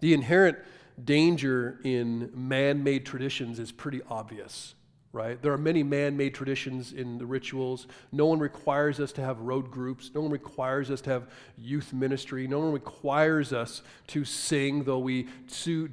[0.00, 0.58] The inherent
[1.02, 4.74] danger in man made traditions is pretty obvious,
[5.12, 5.40] right?
[5.42, 7.86] There are many man made traditions in the rituals.
[8.12, 10.10] No one requires us to have road groups.
[10.14, 12.46] No one requires us to have youth ministry.
[12.46, 15.28] No one requires us to sing, though we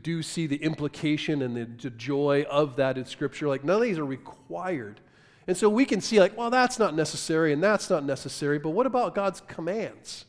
[0.01, 3.49] do see the implication and the joy of that in Scripture.
[3.49, 5.01] Like, none of these are required.
[5.47, 8.69] And so we can see, like, well, that's not necessary and that's not necessary, but
[8.69, 10.25] what about God's commands?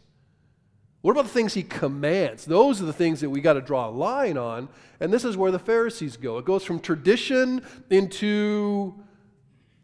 [1.03, 2.45] What about the things he commands?
[2.45, 4.69] Those are the things that we got to draw a line on.
[5.01, 6.37] And this is where the Pharisees go.
[6.39, 8.95] It goes from tradition into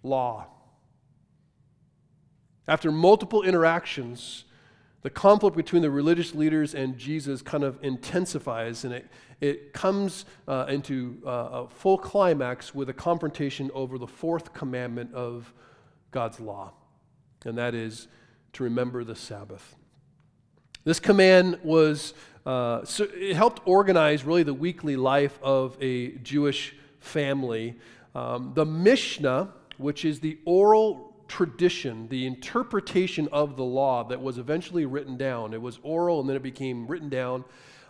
[0.02, 0.46] law.
[2.68, 4.44] After multiple interactions,
[5.02, 9.06] the conflict between the religious leaders and Jesus kind of intensifies and it,
[9.40, 15.14] it comes uh, into uh, a full climax with a confrontation over the fourth commandment
[15.14, 15.52] of
[16.10, 16.72] God's law,
[17.44, 18.08] and that is
[18.54, 19.76] to remember the Sabbath.
[20.86, 22.14] This command was,
[22.46, 27.74] uh, so it helped organize really the weekly life of a Jewish family.
[28.14, 34.38] Um, the Mishnah, which is the oral tradition, the interpretation of the law that was
[34.38, 35.54] eventually written down.
[35.54, 37.44] It was oral and then it became written down.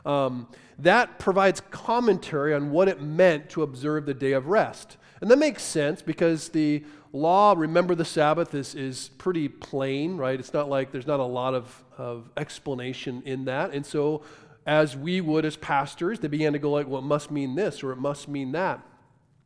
[0.06, 4.96] Um, that provides commentary on what it meant to observe the day of rest.
[5.20, 6.82] And that makes sense because the
[7.16, 10.38] law, remember the Sabbath, is, is pretty plain, right?
[10.38, 13.72] It's not like there's not a lot of, of explanation in that.
[13.72, 14.22] And so,
[14.66, 17.82] as we would as pastors, they began to go like, well, it must mean this
[17.84, 18.80] or it must mean that.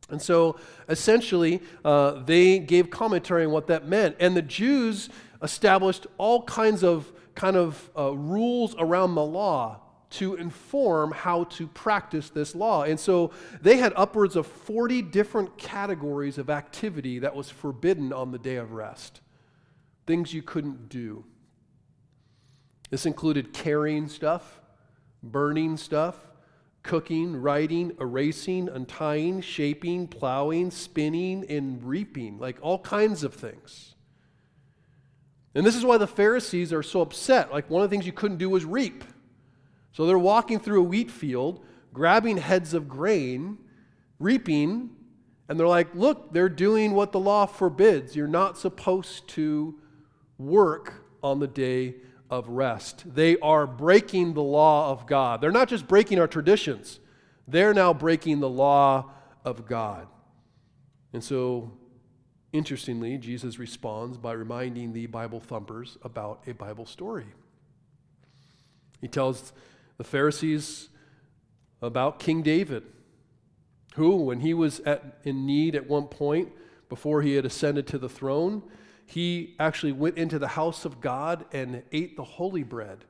[0.09, 0.57] And so
[0.89, 4.17] essentially, uh, they gave commentary on what that meant.
[4.19, 5.09] And the Jews
[5.41, 9.79] established all kinds of kind of uh, rules around the law
[10.11, 12.83] to inform how to practice this law.
[12.83, 18.31] And so they had upwards of 40 different categories of activity that was forbidden on
[18.31, 19.21] the day of rest,
[20.05, 21.25] things you couldn't do.
[22.89, 24.59] This included carrying stuff,
[25.23, 26.17] burning stuff,
[26.83, 33.95] cooking, writing, erasing, untying, shaping, plowing, spinning, and reaping, like all kinds of things.
[35.53, 37.51] And this is why the Pharisees are so upset.
[37.51, 39.03] Like one of the things you couldn't do was reap.
[39.91, 43.57] So they're walking through a wheat field, grabbing heads of grain,
[44.19, 44.91] reaping,
[45.49, 48.15] and they're like, look, they're doing what the law forbids.
[48.15, 49.75] You're not supposed to
[50.37, 51.95] work on the day
[52.29, 53.03] of rest.
[53.13, 55.41] They are breaking the law of God.
[55.41, 56.99] They're not just breaking our traditions,
[57.47, 59.11] they're now breaking the law
[59.43, 60.07] of God.
[61.13, 61.73] And so,
[62.53, 67.25] interestingly, Jesus responds by reminding the Bible thumpers about a Bible story.
[69.01, 69.51] He tells
[70.01, 70.89] the Pharisees
[71.79, 72.81] about King David,
[73.93, 76.51] who, when he was at, in need at one point,
[76.89, 78.63] before he had ascended to the throne,
[79.05, 83.05] he actually went into the house of God and ate the holy bread.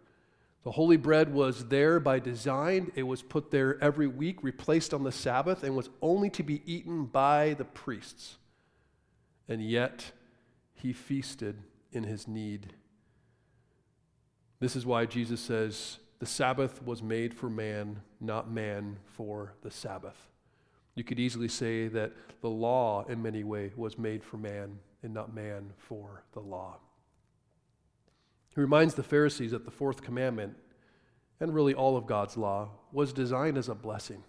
[0.65, 2.91] The holy bread was there by design.
[2.93, 6.61] It was put there every week, replaced on the Sabbath, and was only to be
[6.65, 8.35] eaten by the priests.
[9.47, 10.11] And yet,
[10.73, 11.55] he feasted
[11.93, 12.73] in his need.
[14.59, 19.71] This is why Jesus says, The Sabbath was made for man, not man for the
[19.71, 20.29] Sabbath.
[20.93, 25.15] You could easily say that the law, in many ways, was made for man, and
[25.15, 26.77] not man for the law.
[28.53, 30.57] He reminds the Pharisees that the fourth commandment,
[31.39, 34.23] and really all of God's law, was designed as a blessing.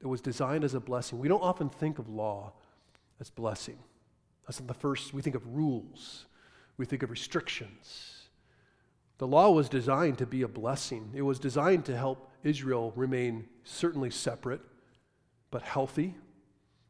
[0.00, 1.20] It was designed as a blessing.
[1.20, 2.54] We don't often think of law
[3.20, 3.78] as blessing.
[4.48, 6.26] That's the first, we think of rules,
[6.76, 8.09] we think of restrictions.
[9.20, 11.10] The law was designed to be a blessing.
[11.14, 14.62] It was designed to help Israel remain certainly separate,
[15.50, 16.14] but healthy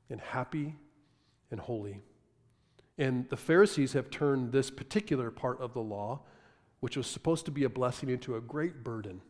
[0.08, 0.76] and happy
[1.50, 2.02] and holy.
[2.96, 6.20] And the Pharisees have turned this particular part of the law,
[6.78, 9.22] which was supposed to be a blessing, into a great burden.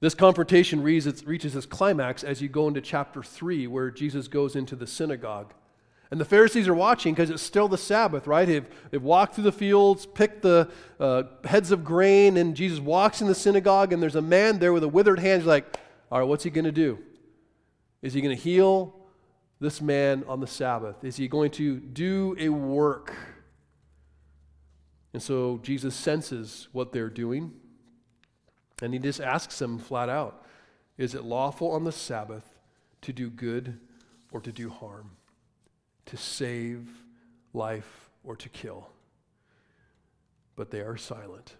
[0.00, 4.74] This confrontation reaches its climax as you go into chapter 3, where Jesus goes into
[4.74, 5.52] the synagogue.
[6.10, 8.46] And the Pharisees are watching because it's still the Sabbath, right?
[8.46, 13.20] They've, they've walked through the fields, picked the uh, heads of grain, and Jesus walks
[13.20, 15.42] in the synagogue, and there's a man there with a withered hand.
[15.42, 15.78] He's like,
[16.10, 16.98] All right, what's he going to do?
[18.00, 18.98] Is he going to heal?
[19.60, 21.02] this man on the Sabbath?
[21.04, 23.14] Is he going to do a work?
[25.12, 27.52] And so Jesus senses what they're doing,
[28.80, 30.44] and he just asks them flat out
[30.96, 32.44] Is it lawful on the Sabbath
[33.02, 33.80] to do good
[34.30, 35.12] or to do harm?
[36.08, 36.88] To save
[37.52, 38.90] life or to kill?
[40.56, 41.56] But they are silent.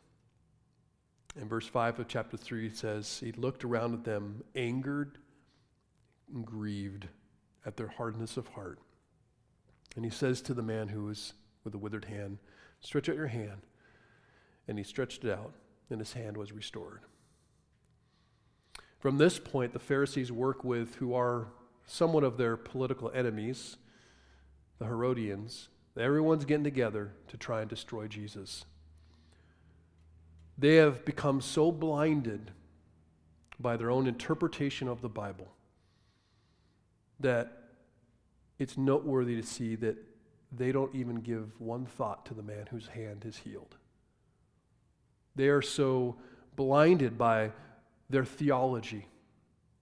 [1.41, 5.19] In verse 5 of chapter 3, it says, He looked around at them, angered
[6.33, 7.07] and grieved
[7.65, 8.81] at their hardness of heart.
[9.97, 11.35] And he says to the man who was
[11.65, 12.39] with the withered hand,
[12.81, 13.63] Stretch out your hand.
[14.67, 15.55] And he stretched it out,
[15.91, 17.01] and his hand was restored.
[18.99, 21.49] From this point, the Pharisees work with who are
[21.87, 23.77] somewhat of their political enemies,
[24.79, 25.69] the Herodians.
[25.99, 28.65] Everyone's getting together to try and destroy Jesus.
[30.57, 32.53] They have become so blinded
[33.59, 35.49] by their own interpretation of the Bible
[37.21, 37.65] that
[38.59, 39.97] it's noteworthy to see that
[40.53, 43.77] they don't even give one thought to the man whose hand is healed.
[45.37, 46.17] They are so
[46.57, 47.53] blinded by
[48.11, 49.07] their theology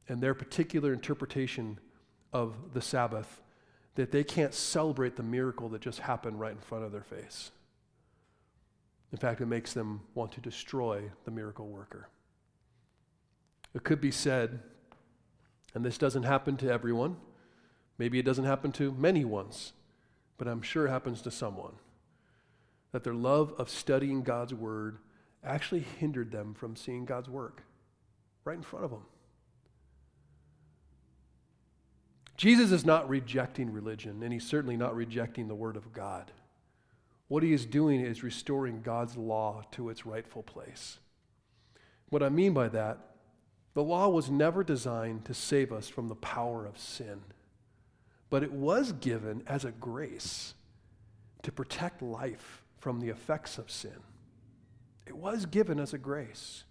[0.09, 1.79] and their particular interpretation
[2.33, 3.41] of the Sabbath
[3.97, 7.51] that they can't celebrate the miracle that just happened right in front of their face.
[9.13, 12.09] In fact, it makes them want to destroy the miracle worker.
[13.75, 14.61] It could be said,
[15.75, 17.17] and this doesn't happen to everyone,
[17.99, 19.73] Maybe it doesn't happen to many ones,
[20.39, 21.75] but I'm sure it happens to someone.
[22.93, 24.99] That their love of studying God's word
[25.45, 27.63] actually hindered them from seeing God's work
[28.45, 29.03] right in front of them.
[32.37, 36.31] Jesus is not rejecting religion, and he's certainly not rejecting the word of God.
[37.29, 40.99] What he is doing is restoring God's law to its rightful place.
[42.09, 42.99] What I mean by that,
[43.75, 47.21] the law was never designed to save us from the power of sin
[48.31, 50.55] but it was given as a grace
[51.43, 53.99] to protect life from the effects of sin.
[55.07, 56.65] It was given as a grace.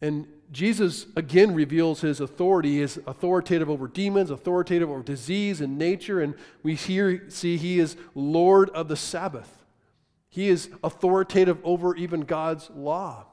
[0.00, 2.74] And Jesus again reveals his authority.
[2.74, 6.20] He is authoritative over demons, authoritative over disease and nature.
[6.20, 9.64] And we here see he is Lord of the Sabbath.
[10.28, 13.26] He is authoritative over even God's law.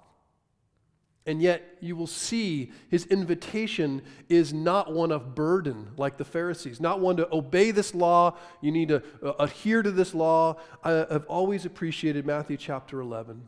[1.28, 6.80] And yet, you will see his invitation is not one of burden like the Pharisees,
[6.80, 8.38] not one to obey this law.
[8.61, 10.57] You need to uh, adhere to this law.
[10.84, 13.41] I have always appreciated Matthew chapter 11,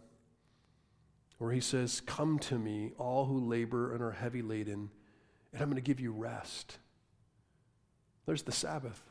[1.37, 4.89] where he says, Come to me, all who labor and are heavy laden,
[5.53, 6.79] and I'm going to give you rest.
[8.25, 9.01] There's the Sabbath.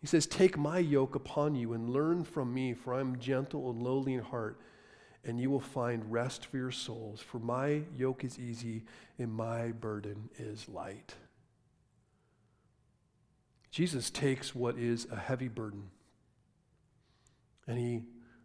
[0.00, 3.82] He says, Take my yoke upon you and learn from me, for I'm gentle and
[3.82, 4.60] lowly in heart
[5.26, 7.20] and you will find rest for your souls.
[7.20, 8.84] For my yoke is easy
[9.18, 11.14] and my burden is light.
[13.72, 15.90] Jesus takes what is a heavy burden
[17.66, 18.04] and he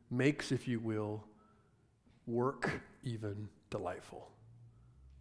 [0.10, 1.24] makes, if you will,
[2.28, 4.30] work even delightful,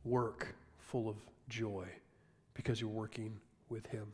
[0.05, 1.17] work full of
[1.49, 1.87] joy
[2.55, 3.39] because you're working
[3.69, 4.07] with him.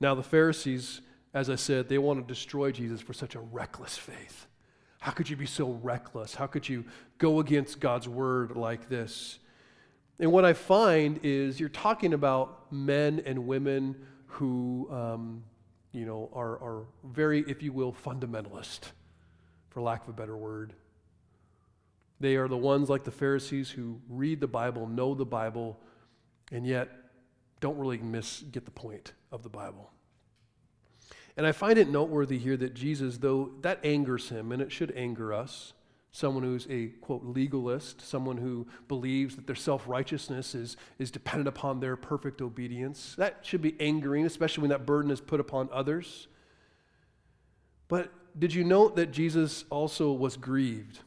[0.00, 1.00] Now, the Pharisees,
[1.32, 4.46] as I said, they want to destroy Jesus for such a reckless faith.
[5.00, 6.34] How could you be so reckless?
[6.34, 6.84] How could you
[7.18, 9.38] go against God's word like this?
[10.18, 13.96] And what I find is you're talking about men and women
[14.26, 15.42] who, um,
[15.92, 18.92] you know, are, are very, if you will, fundamentalist,
[19.70, 20.74] for lack of a better word.
[22.22, 25.80] They are the ones like the Pharisees who read the Bible, know the Bible,
[26.52, 26.88] and yet
[27.58, 29.90] don't really miss, get the point of the Bible.
[31.36, 34.92] And I find it noteworthy here that Jesus, though that angers him, and it should
[34.94, 35.72] anger us,
[36.12, 41.48] someone who's a, quote, legalist, someone who believes that their self righteousness is, is dependent
[41.48, 45.68] upon their perfect obedience, that should be angering, especially when that burden is put upon
[45.72, 46.28] others.
[47.88, 51.00] But did you note that Jesus also was grieved?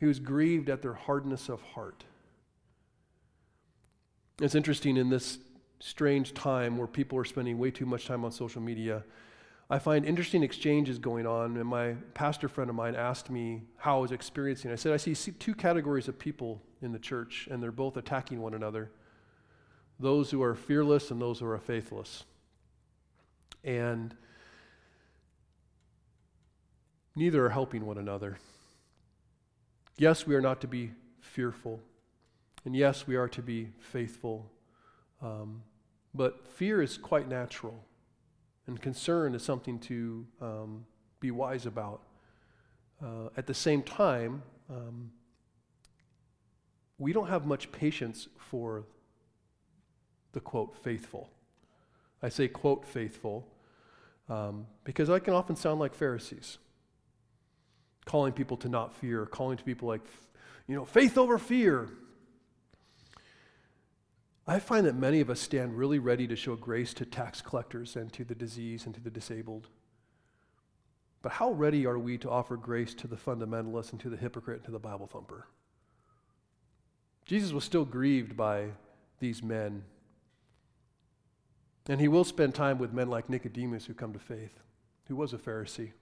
[0.00, 2.04] He was grieved at their hardness of heart.
[4.40, 5.38] It's interesting in this
[5.78, 9.04] strange time where people are spending way too much time on social media,
[9.68, 11.58] I find interesting exchanges going on.
[11.58, 14.72] And my pastor friend of mine asked me how I was experiencing.
[14.72, 18.40] I said, I see two categories of people in the church, and they're both attacking
[18.40, 18.90] one another
[19.98, 22.24] those who are fearless and those who are faithless.
[23.62, 24.16] And
[27.14, 28.38] neither are helping one another.
[30.00, 31.78] Yes, we are not to be fearful.
[32.64, 34.50] And yes, we are to be faithful.
[35.20, 35.62] Um,
[36.14, 37.84] but fear is quite natural,
[38.66, 40.86] and concern is something to um,
[41.20, 42.00] be wise about.
[43.04, 45.10] Uh, at the same time, um,
[46.96, 48.86] we don't have much patience for
[50.32, 51.28] the quote faithful.
[52.22, 53.46] I say quote faithful
[54.30, 56.56] um, because I can often sound like Pharisees,
[58.04, 60.02] calling people to not fear, calling to people like,
[60.66, 61.88] you know, faith over fear.
[64.46, 67.94] I find that many of us stand really ready to show grace to tax collectors
[67.94, 69.68] and to the disease and to the disabled.
[71.22, 74.56] But how ready are we to offer grace to the fundamentalist and to the hypocrite
[74.56, 75.46] and to the Bible thumper?
[77.26, 78.70] Jesus was still grieved by
[79.20, 79.84] these men.
[81.88, 84.58] And he will spend time with men like Nicodemus who come to faith,
[85.06, 85.92] who was a Pharisee.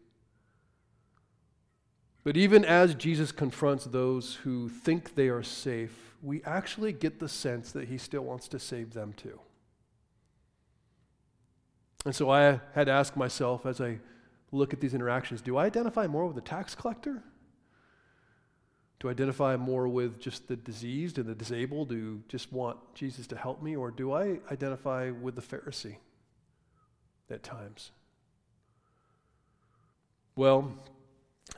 [2.25, 7.29] But even as Jesus confronts those who think they are safe, we actually get the
[7.29, 9.41] sense that he still wants to save them too.
[12.05, 13.99] And so I had to ask myself as I
[14.51, 17.23] look at these interactions do I identify more with the tax collector?
[19.01, 23.29] Do I identify more with just the diseased and the disabled who just want Jesus
[23.29, 23.77] to help me?
[23.77, 25.97] Or do I identify with the Pharisee
[27.31, 27.93] at times?
[30.35, 30.73] Well,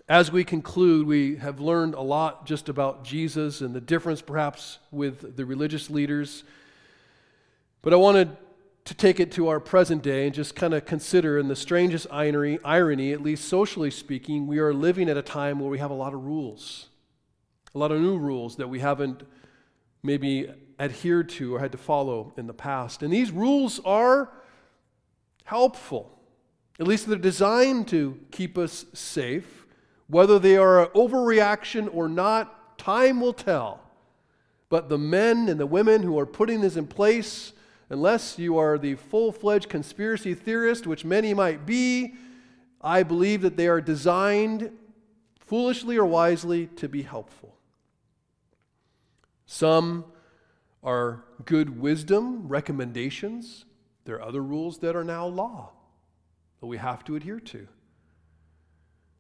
[0.09, 4.79] as we conclude, we have learned a lot just about Jesus and the difference perhaps
[4.91, 6.45] with the religious leaders.
[7.83, 8.37] But I wanted
[8.87, 12.07] to take it to our present day and just kind of consider, in the strangest
[12.11, 15.91] irony, irony, at least socially speaking, we are living at a time where we have
[15.91, 16.89] a lot of rules,
[17.75, 19.23] a lot of new rules that we haven't
[20.03, 23.03] maybe adhered to or had to follow in the past.
[23.03, 24.33] And these rules are
[25.45, 26.19] helpful.
[26.81, 29.60] At least they're designed to keep us safe.
[30.11, 33.81] Whether they are an overreaction or not, time will tell.
[34.69, 37.53] But the men and the women who are putting this in place,
[37.89, 42.15] unless you are the full fledged conspiracy theorist, which many might be,
[42.81, 44.73] I believe that they are designed,
[45.39, 47.55] foolishly or wisely, to be helpful.
[49.47, 50.07] Some
[50.83, 53.65] are good wisdom, recommendations.
[54.07, 55.71] There are other rules that are now law
[56.61, 57.69] that we have to adhere to.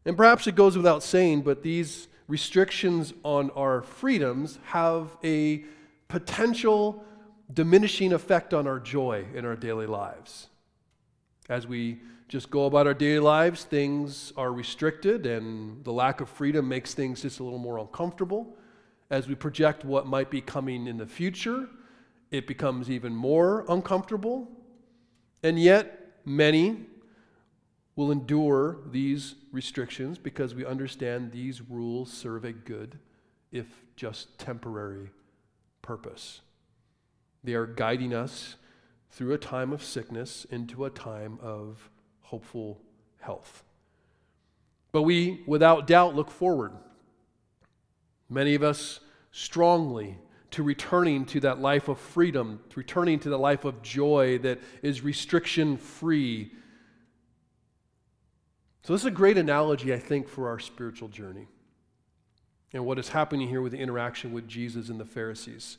[0.04, 5.64] And perhaps it goes without saying, but these restrictions on our freedoms have a
[6.08, 7.04] potential
[7.52, 10.48] diminishing effect on our joy in our daily lives.
[11.48, 11.98] As we
[12.28, 16.94] just go about our daily lives, things are restricted, and the lack of freedom makes
[16.94, 18.56] things just a little more uncomfortable.
[19.10, 21.68] As we project what might be coming in the future,
[22.30, 24.48] it becomes even more uncomfortable.
[25.42, 26.86] And yet, many
[28.00, 32.98] will endure these restrictions because we understand these rules serve a good,
[33.52, 35.10] if just temporary,
[35.82, 36.40] purpose.
[37.44, 38.56] They are guiding us
[39.10, 41.90] through a time of sickness into a time of
[42.22, 42.80] hopeful
[43.18, 43.64] health.
[44.92, 46.72] But we, without doubt, look forward.
[48.30, 50.16] Many of us strongly
[50.52, 55.02] to returning to that life of freedom, returning to the life of joy that is
[55.02, 56.52] restriction free.
[58.82, 61.48] So, this is a great analogy, I think, for our spiritual journey
[62.72, 65.78] and what is happening here with the interaction with Jesus and the Pharisees.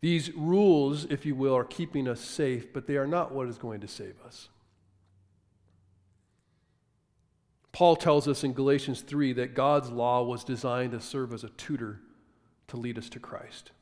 [0.00, 3.58] These rules, if you will, are keeping us safe, but they are not what is
[3.58, 4.48] going to save us.
[7.72, 11.48] Paul tells us in Galatians 3 that God's law was designed to serve as a
[11.48, 12.00] tutor
[12.68, 13.72] to lead us to Christ.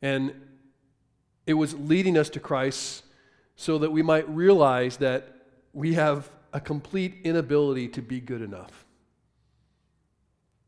[0.00, 0.34] And
[1.46, 3.04] it was leading us to Christ
[3.62, 5.36] so that we might realize that
[5.72, 8.84] we have a complete inability to be good enough.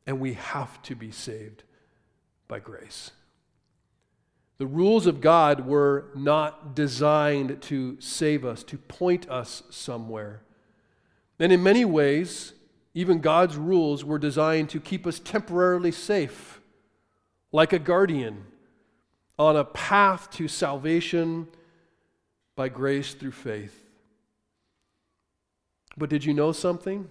[0.06, 1.64] And we have to be saved
[2.46, 3.10] by grace.
[4.58, 10.42] The rules of God were not designed to save us, to point us somewhere.
[11.40, 12.52] And in many ways,
[12.94, 16.60] even God's rules were designed to keep us temporarily safe,
[17.50, 18.44] like a guardian
[19.36, 21.48] on a path to salvation
[22.56, 23.84] by grace through faith.
[25.96, 27.08] But did you know something?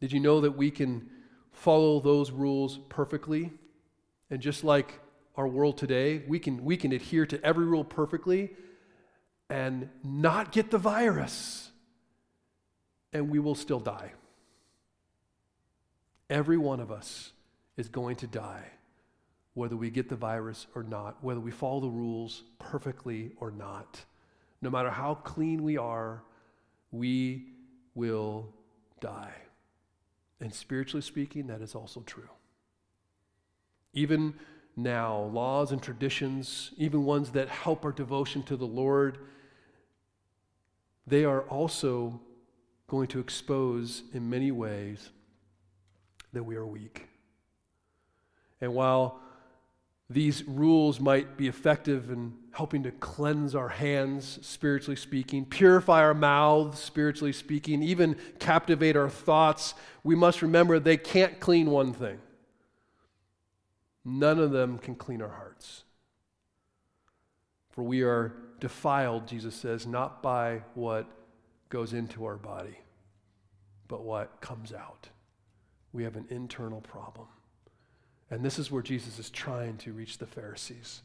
[0.00, 1.08] Did you know that we can
[1.52, 3.52] follow those rules perfectly?
[4.30, 5.00] And just like
[5.36, 8.50] our world today, we can, we can adhere to every rule perfectly
[9.48, 11.70] and not get the virus,
[13.12, 14.12] and we will still die.
[16.30, 17.32] Every one of us
[17.76, 18.64] is going to die,
[19.54, 24.02] whether we get the virus or not, whether we follow the rules perfectly or not.
[24.60, 26.22] No matter how clean we are,
[26.90, 27.46] we
[27.94, 28.48] will
[29.00, 29.34] die.
[30.40, 32.28] And spiritually speaking, that is also true.
[33.92, 34.34] Even
[34.76, 39.18] now, laws and traditions, even ones that help our devotion to the Lord,
[41.06, 42.20] they are also
[42.86, 45.10] going to expose in many ways
[46.32, 47.08] that we are weak.
[48.60, 49.20] And while
[50.10, 56.12] these rules might be effective in helping to cleanse our hands, spiritually speaking, purify our
[56.12, 59.74] mouths, spiritually speaking, even captivate our thoughts,
[60.04, 62.18] we must remember they can't clean one thing
[64.04, 65.84] None of them can clean our hearts.
[67.70, 71.06] For we are defiled, Jesus says, not by what
[71.68, 72.78] goes into our body,
[73.88, 75.08] but what comes out.
[75.92, 77.28] We have an internal problem.
[78.32, 81.02] And this is where Jesus is trying to reach the Pharisees.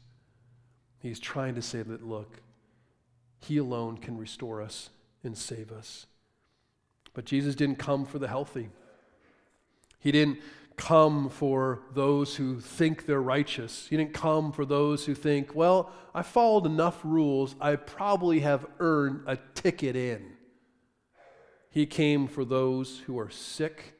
[0.98, 2.40] He's trying to say that, look,
[3.38, 4.88] He alone can restore us
[5.22, 6.06] and save us.
[7.12, 8.70] But Jesus didn't come for the healthy.
[10.00, 10.38] He didn't
[10.78, 13.88] come for those who think they're righteous.
[13.88, 18.64] He didn't come for those who think, well, I followed enough rules, I probably have
[18.78, 20.32] earned a ticket in.
[21.68, 23.96] He came for those who are sick.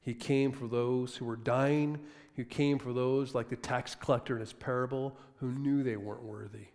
[0.00, 2.00] He came for those who are dying.
[2.34, 6.22] He came for those, like the tax collector in his parable, who knew they weren't
[6.22, 6.68] worthy.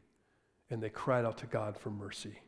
[0.69, 2.39] And they cried out to God for mercy.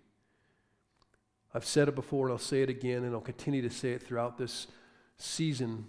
[1.53, 4.03] I've said it before and I'll say it again, and I'll continue to say it
[4.03, 4.67] throughout this
[5.17, 5.87] season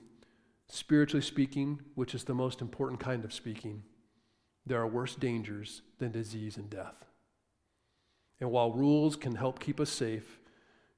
[0.71, 3.83] Spiritually speaking, which is the most important kind of speaking,
[4.67, 7.07] there are worse dangers than disease and death.
[8.39, 10.39] And while rules can help keep us safe,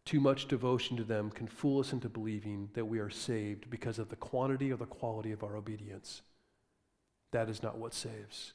[0.04, 3.98] too much devotion to them can fool us into believing that we are saved because
[3.98, 6.22] of the quantity or the quality of our obedience.
[7.32, 8.54] That is not what saves.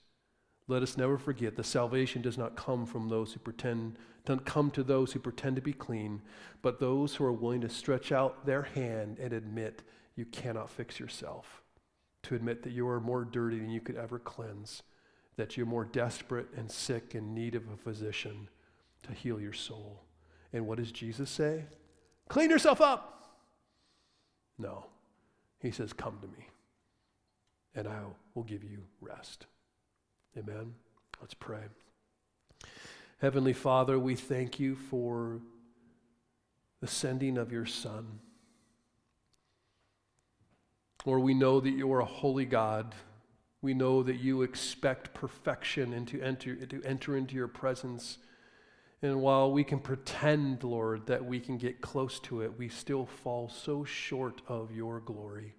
[0.68, 4.72] Let us never forget that salvation does not come from those who pretend, doesn't come
[4.72, 6.22] to those who pretend to be clean,
[6.64, 9.84] but those who are willing to stretch out their hand and admit
[10.16, 11.62] you cannot fix yourself,
[12.24, 14.82] to admit that you are more dirty than you could ever cleanse,
[15.38, 18.50] that you're more desperate and sick and need of a physician
[19.04, 20.05] to heal your soul.
[20.56, 21.66] And what does Jesus say?
[22.30, 23.36] Clean yourself up.
[24.58, 24.86] No.
[25.60, 26.47] He says, Come to me,
[27.76, 27.99] and I
[28.34, 29.47] will give you rest.
[30.38, 30.74] Amen.
[31.20, 31.60] Let's pray.
[33.20, 35.41] Heavenly Father, we thank you for
[36.80, 38.20] the sending of your Son.
[41.06, 42.95] Lord, we know that you are a holy God.
[43.62, 48.20] We know that you expect perfection and to enter, to enter into your presence.
[49.06, 53.06] And while we can pretend, Lord, that we can get close to it, we still
[53.06, 55.53] fall so short of your glory.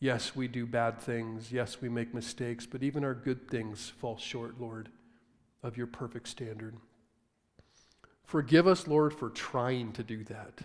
[0.00, 1.52] Yes, we do bad things.
[1.52, 4.88] Yes, we make mistakes, but even our good things fall short, Lord,
[5.62, 6.74] of your perfect standard.
[8.24, 10.62] Forgive us, Lord, for trying to do that.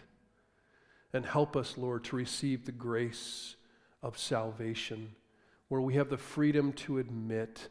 [1.13, 3.55] And help us, Lord, to receive the grace
[4.01, 5.13] of salvation,
[5.67, 7.67] where we have the freedom to admit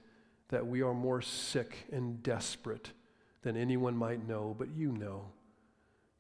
[0.51, 2.93] that we are more sick and desperate
[3.43, 5.25] than anyone might know, but you know.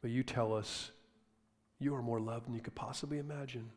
[0.02, 0.90] But you tell us
[1.78, 3.70] you are more loved than you could possibly imagine.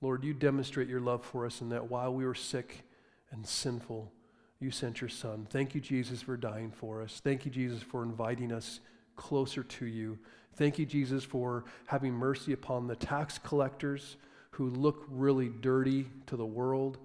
[0.00, 2.84] Lord, you demonstrate your love for us in that while we were sick
[3.30, 4.12] and sinful,
[4.60, 5.46] you sent your Son.
[5.50, 7.20] Thank you, Jesus, for dying for us.
[7.22, 8.80] Thank you, Jesus, for inviting us
[9.16, 10.18] closer to you.
[10.54, 14.16] Thank you, Jesus, for having mercy upon the tax collectors
[14.50, 16.98] who look really dirty to the world,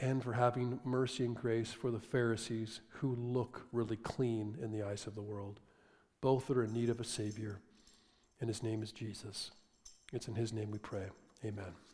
[0.00, 4.82] and for having mercy and grace for the Pharisees who look really clean in the
[4.82, 5.60] eyes of the world.
[6.20, 7.60] Both are in need of a Savior,
[8.40, 9.50] and His name is Jesus.
[10.12, 11.08] It's in His name we pray.
[11.44, 11.89] Amen.